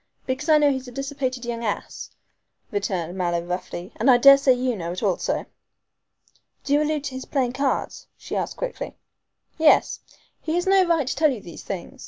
[0.25, 2.09] "Because I know he's a dissipated young ass,"
[2.71, 5.45] returned Mallow roughly; "and I daresay you know it also."
[6.63, 8.95] "Do you allude to his playing cards?" she asked quickly.
[9.59, 9.99] "Yes.
[10.41, 11.99] He has no right to tell you these things.